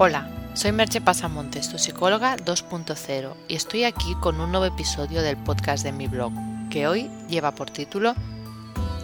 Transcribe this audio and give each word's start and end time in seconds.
Hola, 0.00 0.30
soy 0.54 0.70
Merche 0.70 1.00
Pasamontes, 1.00 1.70
tu 1.70 1.76
psicóloga 1.76 2.36
2.0, 2.36 3.34
y 3.48 3.56
estoy 3.56 3.82
aquí 3.82 4.14
con 4.20 4.40
un 4.40 4.52
nuevo 4.52 4.64
episodio 4.64 5.22
del 5.22 5.36
podcast 5.36 5.82
de 5.82 5.90
mi 5.90 6.06
blog, 6.06 6.32
que 6.70 6.86
hoy 6.86 7.10
lleva 7.28 7.50
por 7.56 7.68
título 7.68 8.14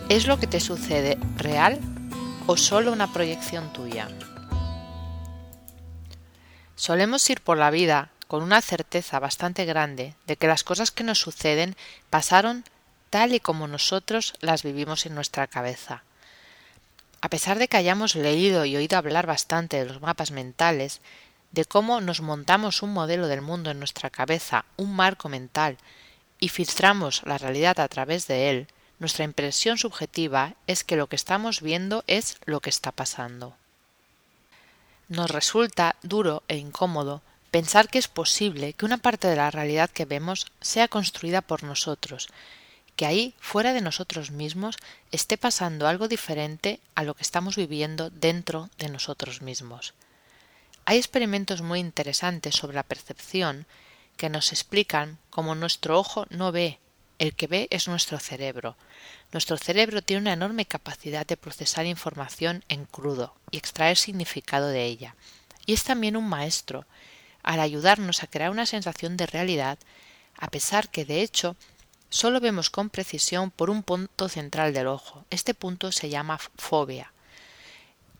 ¿Es 0.08 0.28
lo 0.28 0.38
que 0.38 0.46
te 0.46 0.60
sucede 0.60 1.18
real 1.36 1.80
o 2.46 2.56
solo 2.56 2.92
una 2.92 3.12
proyección 3.12 3.72
tuya? 3.72 4.06
Solemos 6.76 7.28
ir 7.28 7.40
por 7.40 7.58
la 7.58 7.72
vida 7.72 8.10
con 8.28 8.44
una 8.44 8.60
certeza 8.60 9.18
bastante 9.18 9.64
grande 9.64 10.14
de 10.28 10.36
que 10.36 10.46
las 10.46 10.62
cosas 10.62 10.92
que 10.92 11.02
nos 11.02 11.18
suceden 11.18 11.74
pasaron 12.08 12.62
tal 13.10 13.34
y 13.34 13.40
como 13.40 13.66
nosotros 13.66 14.34
las 14.38 14.62
vivimos 14.62 15.06
en 15.06 15.16
nuestra 15.16 15.48
cabeza. 15.48 16.04
A 17.24 17.30
pesar 17.30 17.58
de 17.58 17.68
que 17.68 17.78
hayamos 17.78 18.16
leído 18.16 18.66
y 18.66 18.76
oído 18.76 18.98
hablar 18.98 19.26
bastante 19.26 19.78
de 19.78 19.86
los 19.86 20.02
mapas 20.02 20.30
mentales, 20.30 21.00
de 21.52 21.64
cómo 21.64 22.02
nos 22.02 22.20
montamos 22.20 22.82
un 22.82 22.92
modelo 22.92 23.28
del 23.28 23.40
mundo 23.40 23.70
en 23.70 23.78
nuestra 23.78 24.10
cabeza, 24.10 24.66
un 24.76 24.94
marco 24.94 25.30
mental, 25.30 25.78
y 26.38 26.50
filtramos 26.50 27.22
la 27.24 27.38
realidad 27.38 27.80
a 27.80 27.88
través 27.88 28.26
de 28.26 28.50
él, 28.50 28.66
nuestra 28.98 29.24
impresión 29.24 29.78
subjetiva 29.78 30.52
es 30.66 30.84
que 30.84 30.96
lo 30.96 31.06
que 31.06 31.16
estamos 31.16 31.62
viendo 31.62 32.04
es 32.06 32.36
lo 32.44 32.60
que 32.60 32.68
está 32.68 32.92
pasando. 32.92 33.56
Nos 35.08 35.30
resulta 35.30 35.96
duro 36.02 36.42
e 36.46 36.58
incómodo 36.58 37.22
pensar 37.50 37.88
que 37.88 38.00
es 38.00 38.08
posible 38.08 38.74
que 38.74 38.84
una 38.84 38.98
parte 38.98 39.28
de 39.28 39.36
la 39.36 39.50
realidad 39.50 39.88
que 39.88 40.04
vemos 40.04 40.52
sea 40.60 40.88
construida 40.88 41.40
por 41.40 41.62
nosotros 41.62 42.28
que 42.96 43.06
ahí, 43.06 43.34
fuera 43.40 43.72
de 43.72 43.80
nosotros 43.80 44.30
mismos, 44.30 44.76
esté 45.10 45.36
pasando 45.36 45.88
algo 45.88 46.08
diferente 46.08 46.80
a 46.94 47.02
lo 47.02 47.14
que 47.14 47.22
estamos 47.22 47.56
viviendo 47.56 48.10
dentro 48.10 48.70
de 48.78 48.88
nosotros 48.88 49.42
mismos. 49.42 49.94
Hay 50.84 50.98
experimentos 50.98 51.62
muy 51.62 51.80
interesantes 51.80 52.54
sobre 52.54 52.74
la 52.74 52.82
percepción 52.82 53.66
que 54.16 54.28
nos 54.28 54.52
explican 54.52 55.18
cómo 55.30 55.54
nuestro 55.54 55.98
ojo 55.98 56.26
no 56.30 56.52
ve, 56.52 56.78
el 57.18 57.34
que 57.34 57.46
ve 57.46 57.68
es 57.70 57.88
nuestro 57.88 58.18
cerebro. 58.18 58.76
Nuestro 59.32 59.56
cerebro 59.56 60.02
tiene 60.02 60.22
una 60.22 60.32
enorme 60.32 60.66
capacidad 60.66 61.26
de 61.26 61.36
procesar 61.36 61.86
información 61.86 62.64
en 62.68 62.84
crudo 62.84 63.34
y 63.50 63.56
extraer 63.56 63.96
significado 63.96 64.68
de 64.68 64.84
ella. 64.84 65.16
Y 65.66 65.72
es 65.72 65.84
también 65.84 66.16
un 66.16 66.28
maestro, 66.28 66.86
al 67.42 67.60
ayudarnos 67.60 68.22
a 68.22 68.26
crear 68.26 68.50
una 68.50 68.66
sensación 68.66 69.16
de 69.16 69.26
realidad, 69.26 69.78
a 70.36 70.48
pesar 70.48 70.90
que 70.90 71.04
de 71.04 71.22
hecho 71.22 71.56
Solo 72.10 72.40
vemos 72.40 72.70
con 72.70 72.90
precisión 72.90 73.50
por 73.50 73.70
un 73.70 73.82
punto 73.82 74.28
central 74.28 74.72
del 74.72 74.86
ojo. 74.86 75.24
Este 75.30 75.54
punto 75.54 75.90
se 75.92 76.08
llama 76.08 76.38
fobia. 76.56 77.12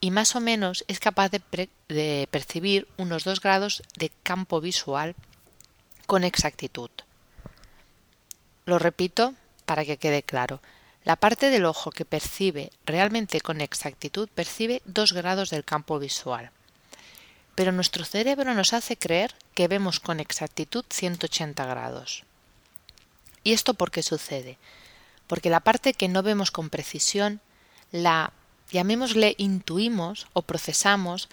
Y 0.01 0.11
más 0.11 0.37
o 0.37 0.41
menos 0.41 0.85
es 0.89 1.01
capaz 1.01 1.31
de, 1.31 2.29
percibir 2.31 2.87
unos 2.99 3.25
dos 3.25 3.41
grados 3.41 3.83
de 3.97 4.11
campo 4.23 4.61
visual 4.61 5.15
con 6.07 6.25
exactitud. 6.25 6.91
Lo 8.67 8.79
repito 8.79 9.35
para 9.65 9.85
que 9.85 9.97
quede 9.97 10.23
claro. 10.23 10.61
La 11.05 11.17
parte 11.17 11.51
del 11.51 11.65
ojo 11.65 11.91
que 11.91 12.05
percibe 12.05 12.71
realmente 12.85 13.41
con 13.41 13.61
exactitud 13.61 14.29
percibe 14.29 14.83
dos 14.85 15.13
grados 15.13 15.51
del 15.51 15.65
campo 15.65 15.99
visual. 15.99 16.51
Pero 17.55 17.73
nuestro 17.73 18.05
cerebro 18.05 18.53
nos 18.55 18.73
hace 18.73 18.97
creer 18.97 19.35
que 19.55 19.69
vemos 19.69 20.01
con 20.01 20.21
exactitud 20.21 20.85
180 20.91 21.65
grados. 21.65 22.25
¿Y 23.45 23.53
esto 23.53 23.75
por 23.75 23.91
qué 23.91 24.03
sucede? 24.03 24.59
Porque 25.27 25.51
la 25.51 25.61
parte 25.61 25.95
que 25.95 26.09
no 26.09 26.23
vemos 26.23 26.51
con 26.51 26.71
precisión 26.71 27.41
la 27.93 28.33
llamémosle 28.71 29.35
intuimos 29.39 30.27
o 30.33 30.43
procesamos 30.43 31.29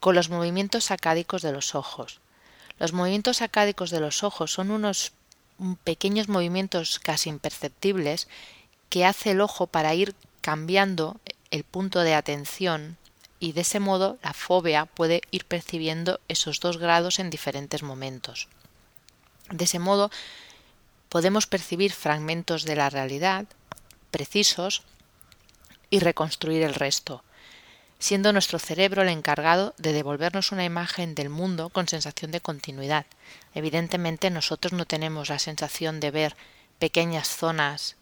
con 0.00 0.14
los 0.14 0.28
movimientos 0.28 0.84
sacádicos 0.84 1.42
de 1.42 1.52
los 1.52 1.74
ojos. 1.74 2.20
Los 2.78 2.92
movimientos 2.92 3.38
sacádicos 3.38 3.90
de 3.90 4.00
los 4.00 4.24
ojos 4.24 4.52
son 4.52 4.70
unos 4.70 5.12
pequeños 5.84 6.28
movimientos 6.28 6.98
casi 6.98 7.30
imperceptibles 7.30 8.28
que 8.88 9.04
hace 9.04 9.30
el 9.30 9.40
ojo 9.40 9.68
para 9.68 9.94
ir 9.94 10.14
cambiando 10.40 11.20
el 11.50 11.64
punto 11.64 12.00
de 12.00 12.14
atención 12.14 12.98
y 13.38 13.52
de 13.52 13.62
ese 13.62 13.80
modo 13.80 14.18
la 14.22 14.32
fobia 14.32 14.86
puede 14.86 15.22
ir 15.30 15.44
percibiendo 15.44 16.20
esos 16.28 16.60
dos 16.60 16.78
grados 16.78 17.18
en 17.18 17.30
diferentes 17.30 17.82
momentos. 17.82 18.48
De 19.50 19.64
ese 19.64 19.78
modo 19.78 20.10
podemos 21.12 21.46
percibir 21.46 21.92
fragmentos 21.92 22.64
de 22.64 22.74
la 22.74 22.88
realidad 22.88 23.44
precisos 24.10 24.82
y 25.90 25.98
reconstruir 25.98 26.62
el 26.62 26.72
resto, 26.72 27.22
siendo 27.98 28.32
nuestro 28.32 28.58
cerebro 28.58 29.02
el 29.02 29.10
encargado 29.10 29.74
de 29.76 29.92
devolvernos 29.92 30.52
una 30.52 30.64
imagen 30.64 31.14
del 31.14 31.28
mundo 31.28 31.68
con 31.68 31.86
sensación 31.86 32.30
de 32.30 32.40
continuidad. 32.40 33.04
Evidentemente 33.54 34.30
nosotros 34.30 34.72
no 34.72 34.86
tenemos 34.86 35.28
la 35.28 35.38
sensación 35.38 36.00
de 36.00 36.12
ver 36.12 36.34
pequeñas 36.78 37.28
zonas 37.28 37.96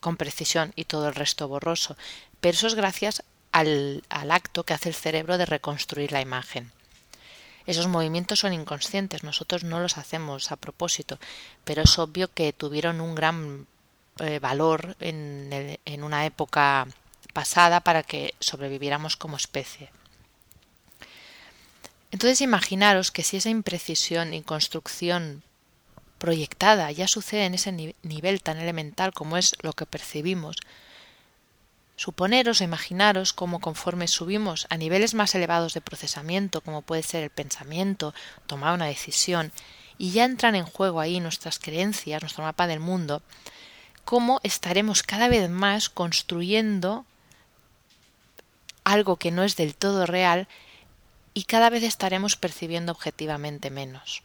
con 0.00 0.16
precisión 0.16 0.72
y 0.74 0.86
todo 0.86 1.06
el 1.06 1.14
resto 1.14 1.46
borroso, 1.46 1.96
pero 2.40 2.56
eso 2.56 2.66
es 2.66 2.74
gracias 2.74 3.22
al, 3.52 4.02
al 4.08 4.32
acto 4.32 4.64
que 4.64 4.74
hace 4.74 4.88
el 4.88 4.96
cerebro 4.96 5.38
de 5.38 5.46
reconstruir 5.46 6.10
la 6.10 6.20
imagen. 6.20 6.72
Esos 7.66 7.88
movimientos 7.88 8.40
son 8.40 8.52
inconscientes, 8.52 9.24
nosotros 9.24 9.64
no 9.64 9.80
los 9.80 9.98
hacemos 9.98 10.52
a 10.52 10.56
propósito, 10.56 11.18
pero 11.64 11.82
es 11.82 11.98
obvio 11.98 12.32
que 12.32 12.52
tuvieron 12.52 13.00
un 13.00 13.14
gran 13.14 13.66
eh, 14.20 14.38
valor 14.38 14.96
en, 15.00 15.78
en 15.84 16.04
una 16.04 16.26
época 16.26 16.86
pasada 17.32 17.80
para 17.80 18.02
que 18.02 18.34
sobreviviéramos 18.40 19.16
como 19.16 19.36
especie. 19.36 19.90
Entonces 22.10 22.40
imaginaros 22.40 23.10
que 23.10 23.22
si 23.22 23.36
esa 23.36 23.50
imprecisión 23.50 24.32
y 24.32 24.42
construcción 24.42 25.42
proyectada 26.18 26.90
ya 26.90 27.08
sucede 27.08 27.44
en 27.44 27.54
ese 27.54 27.72
nivel 27.72 28.42
tan 28.42 28.58
elemental 28.58 29.12
como 29.12 29.36
es 29.36 29.54
lo 29.60 29.72
que 29.74 29.86
percibimos, 29.86 30.56
Suponeros 31.96 32.60
o 32.60 32.64
imaginaros 32.64 33.32
cómo 33.32 33.60
conforme 33.60 34.06
subimos 34.06 34.66
a 34.68 34.76
niveles 34.76 35.14
más 35.14 35.34
elevados 35.34 35.72
de 35.72 35.80
procesamiento, 35.80 36.60
como 36.60 36.82
puede 36.82 37.02
ser 37.02 37.24
el 37.24 37.30
pensamiento, 37.30 38.14
tomar 38.46 38.74
una 38.74 38.86
decisión, 38.86 39.50
y 39.98 40.10
ya 40.10 40.24
entran 40.24 40.54
en 40.54 40.66
juego 40.66 41.00
ahí 41.00 41.20
nuestras 41.20 41.58
creencias, 41.58 42.22
nuestro 42.22 42.44
mapa 42.44 42.66
del 42.66 42.80
mundo, 42.80 43.22
cómo 44.04 44.40
estaremos 44.42 45.02
cada 45.02 45.28
vez 45.28 45.48
más 45.48 45.88
construyendo 45.88 47.06
algo 48.84 49.16
que 49.16 49.32
no 49.32 49.42
es 49.42 49.56
del 49.56 49.74
todo 49.74 50.06
real 50.06 50.46
y 51.34 51.44
cada 51.44 51.70
vez 51.70 51.82
estaremos 51.82 52.36
percibiendo 52.36 52.92
objetivamente 52.92 53.70
menos. 53.70 54.22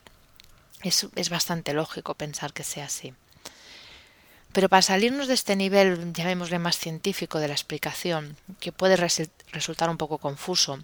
Es, 0.84 1.08
es 1.16 1.30
bastante 1.30 1.74
lógico 1.74 2.16
pensar 2.16 2.54
que 2.54 2.64
sea 2.64 2.86
así. 2.86 3.14
Pero 4.54 4.68
para 4.68 4.82
salirnos 4.82 5.28
de 5.28 5.34
este 5.34 5.56
nivel, 5.56 6.14
llamémosle 6.14 6.60
más 6.60 6.78
científico 6.78 7.40
de 7.40 7.48
la 7.48 7.54
explicación, 7.54 8.36
que 8.60 8.72
puede 8.72 8.98
resultar 8.98 9.90
un 9.90 9.98
poco 9.98 10.18
confuso, 10.18 10.80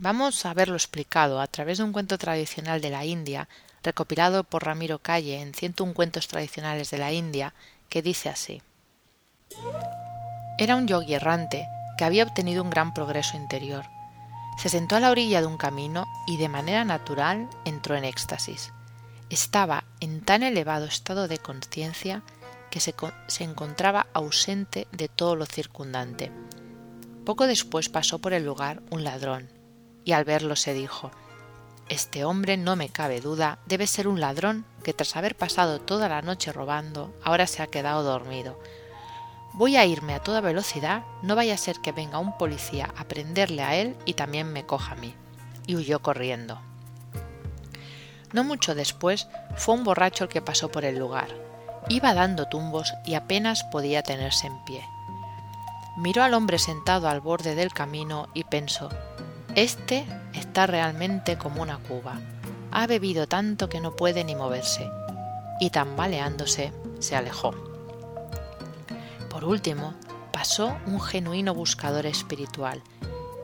vamos 0.00 0.46
a 0.46 0.54
verlo 0.54 0.76
explicado 0.76 1.40
a 1.40 1.48
través 1.48 1.78
de 1.78 1.84
un 1.84 1.92
cuento 1.92 2.18
tradicional 2.18 2.80
de 2.80 2.90
la 2.90 3.04
India, 3.04 3.48
recopilado 3.82 4.44
por 4.44 4.64
Ramiro 4.64 5.00
Calle 5.00 5.40
en 5.40 5.54
101 5.54 5.92
cuentos 5.94 6.28
tradicionales 6.28 6.90
de 6.90 6.98
la 6.98 7.12
India, 7.12 7.52
que 7.88 8.02
dice 8.02 8.28
así. 8.28 8.62
Era 10.58 10.76
un 10.76 10.86
yogi 10.86 11.14
errante 11.14 11.66
que 11.96 12.04
había 12.04 12.24
obtenido 12.24 12.62
un 12.62 12.70
gran 12.70 12.94
progreso 12.94 13.36
interior. 13.36 13.86
Se 14.62 14.68
sentó 14.68 14.96
a 14.96 15.00
la 15.00 15.10
orilla 15.10 15.40
de 15.40 15.46
un 15.46 15.56
camino 15.56 16.04
y 16.26 16.36
de 16.36 16.48
manera 16.48 16.84
natural 16.84 17.48
entró 17.64 17.96
en 17.96 18.04
éxtasis. 18.04 18.72
Estaba 19.30 19.84
en 20.00 20.20
tan 20.20 20.42
elevado 20.42 20.86
estado 20.86 21.28
de 21.28 21.38
conciencia 21.38 22.22
que 22.70 22.80
se, 22.80 22.94
encontraba 23.40 24.06
ausente 24.12 24.86
de 24.92 25.08
todo 25.08 25.36
lo 25.36 25.46
circundante. 25.46 26.30
Poco 27.24 27.46
después 27.46 27.88
pasó 27.88 28.18
por 28.18 28.32
el 28.32 28.44
lugar 28.44 28.82
un 28.90 29.04
ladrón, 29.04 29.48
y 30.04 30.12
al 30.12 30.24
verlo 30.24 30.56
se 30.56 30.74
dijo 30.74 31.10
Este 31.88 32.24
hombre, 32.24 32.56
no 32.56 32.76
me 32.76 32.88
cabe 32.88 33.20
duda, 33.20 33.58
debe 33.66 33.86
ser 33.86 34.08
un 34.08 34.20
ladrón 34.20 34.64
que 34.82 34.92
tras 34.94 35.16
haber 35.16 35.36
pasado 35.36 35.80
toda 35.80 36.08
la 36.08 36.22
noche 36.22 36.52
robando, 36.52 37.14
ahora 37.22 37.46
se 37.46 37.62
ha 37.62 37.66
quedado 37.66 38.02
dormido. 38.02 38.58
Voy 39.54 39.76
a 39.76 39.84
irme 39.84 40.14
a 40.14 40.22
toda 40.22 40.40
velocidad, 40.40 41.02
no 41.22 41.34
vaya 41.34 41.54
a 41.54 41.58
ser 41.58 41.76
que 41.80 41.92
venga 41.92 42.18
un 42.18 42.36
policía 42.38 42.92
a 42.96 43.04
prenderle 43.04 43.62
a 43.62 43.76
él 43.76 43.96
y 44.04 44.14
también 44.14 44.52
me 44.52 44.66
coja 44.66 44.92
a 44.92 44.96
mí. 44.96 45.14
Y 45.66 45.74
huyó 45.76 46.00
corriendo. 46.00 46.60
No 48.32 48.44
mucho 48.44 48.74
después 48.74 49.26
fue 49.56 49.74
un 49.74 49.84
borracho 49.84 50.24
el 50.24 50.30
que 50.30 50.42
pasó 50.42 50.70
por 50.70 50.84
el 50.84 50.98
lugar, 50.98 51.47
Iba 51.90 52.12
dando 52.12 52.46
tumbos 52.46 52.94
y 53.04 53.14
apenas 53.14 53.64
podía 53.64 54.02
tenerse 54.02 54.46
en 54.46 54.62
pie. 54.64 54.84
Miró 55.96 56.22
al 56.22 56.34
hombre 56.34 56.58
sentado 56.58 57.08
al 57.08 57.20
borde 57.20 57.54
del 57.54 57.72
camino 57.72 58.28
y 58.34 58.44
pensó 58.44 58.90
Este 59.54 60.06
está 60.34 60.66
realmente 60.66 61.38
como 61.38 61.62
una 61.62 61.78
cuba. 61.78 62.20
Ha 62.70 62.86
bebido 62.86 63.26
tanto 63.26 63.70
que 63.70 63.80
no 63.80 63.96
puede 63.96 64.22
ni 64.22 64.34
moverse. 64.34 64.88
Y 65.60 65.70
tambaleándose 65.70 66.72
se 66.98 67.16
alejó. 67.16 67.52
Por 69.30 69.44
último, 69.44 69.94
pasó 70.30 70.76
un 70.86 71.00
genuino 71.00 71.54
buscador 71.54 72.06
espiritual, 72.06 72.82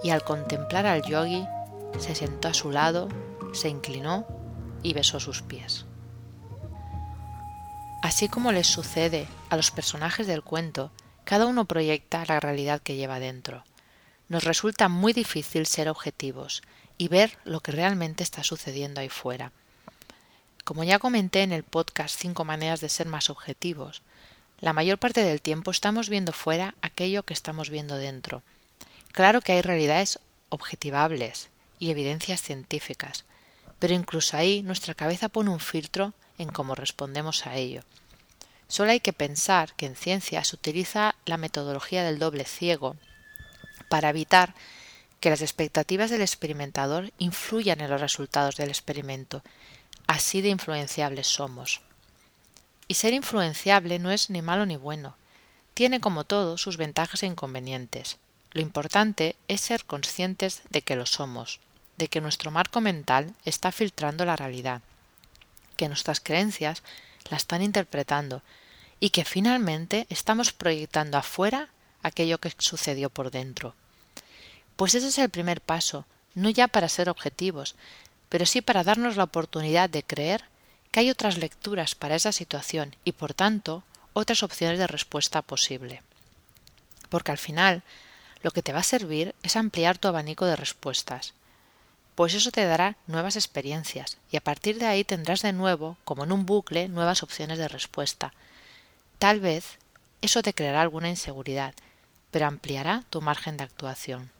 y 0.02 0.10
al 0.10 0.22
contemplar 0.22 0.86
al 0.86 1.02
yogi 1.02 1.46
se 1.98 2.14
sentó 2.14 2.48
a 2.48 2.54
su 2.54 2.70
lado, 2.70 3.08
se 3.52 3.70
inclinó 3.70 4.26
y 4.82 4.92
besó 4.92 5.18
sus 5.18 5.42
pies. 5.42 5.86
Así 8.04 8.28
como 8.28 8.52
les 8.52 8.66
sucede 8.66 9.26
a 9.48 9.56
los 9.56 9.70
personajes 9.70 10.26
del 10.26 10.42
cuento, 10.42 10.92
cada 11.24 11.46
uno 11.46 11.64
proyecta 11.64 12.22
la 12.28 12.38
realidad 12.38 12.82
que 12.82 12.96
lleva 12.96 13.18
dentro. 13.18 13.64
Nos 14.28 14.44
resulta 14.44 14.90
muy 14.90 15.14
difícil 15.14 15.64
ser 15.64 15.88
objetivos 15.88 16.62
y 16.98 17.08
ver 17.08 17.38
lo 17.44 17.60
que 17.60 17.72
realmente 17.72 18.22
está 18.22 18.44
sucediendo 18.44 19.00
ahí 19.00 19.08
fuera. 19.08 19.52
Como 20.64 20.84
ya 20.84 20.98
comenté 20.98 21.44
en 21.44 21.52
el 21.52 21.62
podcast 21.62 22.20
Cinco 22.20 22.44
maneras 22.44 22.82
de 22.82 22.90
ser 22.90 23.06
más 23.06 23.30
objetivos, 23.30 24.02
la 24.60 24.74
mayor 24.74 24.98
parte 24.98 25.24
del 25.24 25.40
tiempo 25.40 25.70
estamos 25.70 26.10
viendo 26.10 26.34
fuera 26.34 26.74
aquello 26.82 27.22
que 27.22 27.32
estamos 27.32 27.70
viendo 27.70 27.96
dentro. 27.96 28.42
Claro 29.12 29.40
que 29.40 29.52
hay 29.52 29.62
realidades 29.62 30.18
objetivables 30.50 31.48
y 31.78 31.90
evidencias 31.90 32.42
científicas, 32.42 33.24
pero 33.78 33.94
incluso 33.94 34.36
ahí 34.36 34.62
nuestra 34.62 34.92
cabeza 34.92 35.30
pone 35.30 35.48
un 35.48 35.60
filtro 35.60 36.12
en 36.38 36.48
cómo 36.48 36.74
respondemos 36.74 37.46
a 37.46 37.56
ello. 37.56 37.82
Solo 38.68 38.90
hay 38.90 39.00
que 39.00 39.12
pensar 39.12 39.74
que 39.74 39.86
en 39.86 39.96
ciencia 39.96 40.42
se 40.44 40.56
utiliza 40.56 41.14
la 41.26 41.36
metodología 41.36 42.02
del 42.02 42.18
doble 42.18 42.44
ciego 42.44 42.96
para 43.88 44.10
evitar 44.10 44.54
que 45.20 45.30
las 45.30 45.42
expectativas 45.42 46.10
del 46.10 46.22
experimentador 46.22 47.12
influyan 47.18 47.80
en 47.80 47.90
los 47.90 48.00
resultados 48.00 48.56
del 48.56 48.68
experimento. 48.68 49.42
Así 50.06 50.42
de 50.42 50.50
influenciables 50.50 51.26
somos. 51.26 51.80
Y 52.88 52.94
ser 52.94 53.14
influenciable 53.14 53.98
no 53.98 54.10
es 54.10 54.28
ni 54.28 54.42
malo 54.42 54.66
ni 54.66 54.76
bueno. 54.76 55.16
Tiene 55.72 56.00
como 56.00 56.24
todo 56.24 56.58
sus 56.58 56.76
ventajas 56.76 57.22
e 57.22 57.26
inconvenientes. 57.26 58.18
Lo 58.52 58.60
importante 58.60 59.36
es 59.48 59.60
ser 59.60 59.84
conscientes 59.84 60.62
de 60.70 60.82
que 60.82 60.94
lo 60.94 61.06
somos, 61.06 61.58
de 61.96 62.08
que 62.08 62.20
nuestro 62.20 62.50
marco 62.50 62.80
mental 62.80 63.34
está 63.44 63.72
filtrando 63.72 64.24
la 64.24 64.36
realidad, 64.36 64.82
que 65.74 65.88
nuestras 65.88 66.20
creencias 66.20 66.82
la 67.30 67.36
están 67.36 67.62
interpretando 67.62 68.42
y 69.00 69.10
que 69.10 69.24
finalmente 69.24 70.06
estamos 70.08 70.52
proyectando 70.52 71.18
afuera 71.18 71.68
aquello 72.02 72.38
que 72.38 72.52
sucedió 72.58 73.10
por 73.10 73.30
dentro. 73.30 73.74
Pues 74.76 74.94
ese 74.94 75.08
es 75.08 75.18
el 75.18 75.30
primer 75.30 75.60
paso, 75.60 76.06
no 76.34 76.50
ya 76.50 76.68
para 76.68 76.88
ser 76.88 77.08
objetivos, 77.08 77.74
pero 78.28 78.46
sí 78.46 78.60
para 78.60 78.84
darnos 78.84 79.16
la 79.16 79.24
oportunidad 79.24 79.88
de 79.88 80.02
creer 80.02 80.44
que 80.90 81.00
hay 81.00 81.10
otras 81.10 81.38
lecturas 81.38 81.94
para 81.94 82.14
esa 82.14 82.32
situación 82.32 82.94
y, 83.04 83.12
por 83.12 83.34
tanto, 83.34 83.82
otras 84.12 84.42
opciones 84.42 84.78
de 84.78 84.86
respuesta 84.86 85.42
posible. 85.42 86.02
Porque 87.08 87.32
al 87.32 87.38
final, 87.38 87.82
lo 88.42 88.50
que 88.50 88.62
te 88.62 88.72
va 88.72 88.80
a 88.80 88.84
servir 88.84 89.34
es 89.42 89.56
ampliar 89.56 89.98
tu 89.98 90.08
abanico 90.08 90.46
de 90.46 90.56
respuestas, 90.56 91.34
pues 92.14 92.34
eso 92.34 92.50
te 92.50 92.64
dará 92.64 92.96
nuevas 93.06 93.36
experiencias 93.36 94.18
y 94.30 94.36
a 94.36 94.40
partir 94.40 94.78
de 94.78 94.86
ahí 94.86 95.04
tendrás 95.04 95.42
de 95.42 95.52
nuevo, 95.52 95.96
como 96.04 96.24
en 96.24 96.32
un 96.32 96.46
bucle, 96.46 96.88
nuevas 96.88 97.22
opciones 97.22 97.58
de 97.58 97.68
respuesta. 97.68 98.32
Tal 99.18 99.40
vez 99.40 99.78
eso 100.22 100.42
te 100.42 100.54
creará 100.54 100.80
alguna 100.80 101.08
inseguridad, 101.08 101.74
pero 102.30 102.46
ampliará 102.46 103.02
tu 103.10 103.20
margen 103.20 103.56
de 103.56 103.64
actuación. 103.64 104.30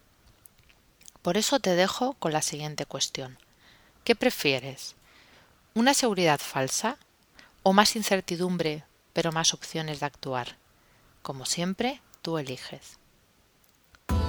Por 1.23 1.37
eso 1.37 1.59
te 1.59 1.75
dejo 1.75 2.15
con 2.15 2.33
la 2.33 2.43
siguiente 2.43 2.87
cuestión. 2.87 3.39
¿Qué 4.05 4.15
prefieres? 4.15 4.95
¿Una 5.75 5.95
seguridad 5.95 6.39
falsa 6.39 6.99
o 7.63 7.73
más 7.73 7.97
incertidumbre 7.97 8.85
pero 9.13 9.33
más 9.33 9.55
opciones 9.55 10.01
de 10.01 10.07
actuar? 10.07 10.57
Como 11.23 11.47
siempre, 11.47 12.01
tú 12.23 12.39
eliges. 12.39 12.99